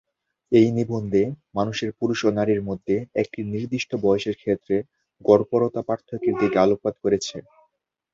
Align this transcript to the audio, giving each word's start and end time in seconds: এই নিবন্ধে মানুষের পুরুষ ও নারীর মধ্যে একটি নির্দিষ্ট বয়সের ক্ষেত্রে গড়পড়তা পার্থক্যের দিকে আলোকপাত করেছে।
এই 0.51 0.67
নিবন্ধে 0.77 1.23
মানুষের 1.55 1.89
পুরুষ 1.99 2.19
ও 2.23 2.39
নারীর 2.39 2.61
মধ্যে 2.69 2.95
একটি 3.15 3.39
নির্দিষ্ট 3.51 3.91
বয়সের 4.03 4.35
ক্ষেত্রে 4.41 4.75
গড়পড়তা 5.25 5.81
পার্থক্যের 5.87 6.35
দিকে 6.41 6.57
আলোকপাত 6.59 6.95
করেছে। 7.03 7.37